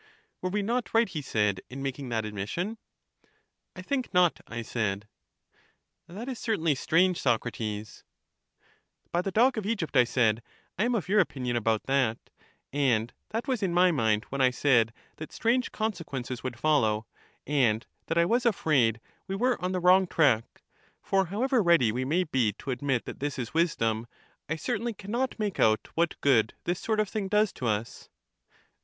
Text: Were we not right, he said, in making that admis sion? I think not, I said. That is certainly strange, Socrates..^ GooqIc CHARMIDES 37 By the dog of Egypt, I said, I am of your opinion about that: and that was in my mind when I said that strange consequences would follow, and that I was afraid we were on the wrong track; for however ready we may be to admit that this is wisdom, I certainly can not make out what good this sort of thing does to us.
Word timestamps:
Were 0.41 0.49
we 0.49 0.63
not 0.63 0.95
right, 0.95 1.07
he 1.07 1.21
said, 1.21 1.61
in 1.69 1.83
making 1.83 2.09
that 2.09 2.23
admis 2.23 2.47
sion? 2.49 2.79
I 3.75 3.83
think 3.83 4.11
not, 4.15 4.41
I 4.47 4.63
said. 4.63 5.07
That 6.07 6.27
is 6.27 6.39
certainly 6.39 6.73
strange, 6.73 7.19
Socrates..^ 7.21 8.01
GooqIc 8.01 8.01
CHARMIDES 8.01 9.11
37 9.11 9.11
By 9.11 9.21
the 9.21 9.31
dog 9.31 9.59
of 9.59 9.67
Egypt, 9.67 9.95
I 9.95 10.05
said, 10.05 10.41
I 10.79 10.85
am 10.85 10.95
of 10.95 11.07
your 11.07 11.19
opinion 11.19 11.55
about 11.55 11.83
that: 11.83 12.17
and 12.73 13.13
that 13.29 13.47
was 13.47 13.61
in 13.61 13.75
my 13.75 13.91
mind 13.91 14.23
when 14.29 14.41
I 14.41 14.49
said 14.49 14.91
that 15.17 15.31
strange 15.31 15.71
consequences 15.71 16.41
would 16.41 16.57
follow, 16.57 17.05
and 17.45 17.85
that 18.07 18.17
I 18.17 18.25
was 18.25 18.43
afraid 18.47 18.99
we 19.27 19.35
were 19.35 19.63
on 19.63 19.71
the 19.71 19.79
wrong 19.79 20.07
track; 20.07 20.63
for 21.03 21.25
however 21.25 21.61
ready 21.61 21.91
we 21.91 22.05
may 22.05 22.23
be 22.23 22.53
to 22.53 22.71
admit 22.71 23.05
that 23.05 23.19
this 23.19 23.37
is 23.37 23.53
wisdom, 23.53 24.07
I 24.49 24.55
certainly 24.55 24.93
can 24.95 25.11
not 25.11 25.37
make 25.37 25.59
out 25.59 25.89
what 25.93 26.19
good 26.21 26.55
this 26.63 26.79
sort 26.79 26.99
of 26.99 27.07
thing 27.07 27.27
does 27.27 27.53
to 27.53 27.67
us. 27.67 28.09